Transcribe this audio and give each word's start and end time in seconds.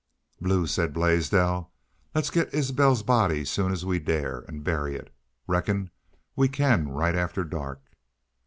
"Blue," 0.41 0.65
said 0.65 0.93
Blaisdell, 0.95 1.71
"let's 2.15 2.31
get 2.31 2.51
Isbel's 2.51 3.03
body 3.03 3.45
soon 3.45 3.71
as 3.71 3.85
we 3.85 3.99
dare, 3.99 4.43
an' 4.47 4.61
bury 4.61 4.95
it. 4.95 5.13
Reckon 5.45 5.91
we 6.35 6.47
can, 6.49 6.89
right 6.89 7.13
after 7.13 7.43
dark." 7.43 7.83